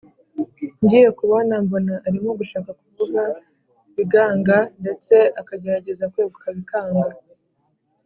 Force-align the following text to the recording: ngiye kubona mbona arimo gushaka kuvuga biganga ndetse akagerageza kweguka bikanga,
ngiye 0.83 1.09
kubona 1.19 1.53
mbona 1.65 1.93
arimo 2.07 2.29
gushaka 2.39 2.69
kuvuga 2.81 3.21
biganga 3.95 4.57
ndetse 4.81 5.13
akagerageza 5.41 6.05
kweguka 6.11 6.47
bikanga, 6.57 7.09